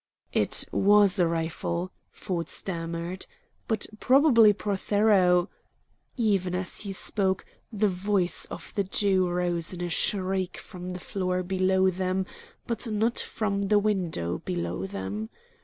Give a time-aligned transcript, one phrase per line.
[0.33, 3.27] "It was a rifle," Ford stammered,
[3.67, 5.47] "but probably Prothero"
[6.17, 10.99] Even as he spoke the voice of the Jew rose in a shriek from the
[10.99, 12.25] floor below them,
[12.65, 15.29] but not from the window below them.